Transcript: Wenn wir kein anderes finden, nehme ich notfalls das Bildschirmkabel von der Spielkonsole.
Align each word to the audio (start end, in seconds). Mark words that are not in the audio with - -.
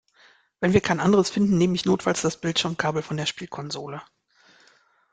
Wenn 0.59 0.73
wir 0.73 0.81
kein 0.81 0.99
anderes 0.99 1.29
finden, 1.29 1.59
nehme 1.59 1.75
ich 1.75 1.85
notfalls 1.85 2.23
das 2.23 2.35
Bildschirmkabel 2.41 3.03
von 3.03 3.17
der 3.17 3.27
Spielkonsole. 3.27 4.01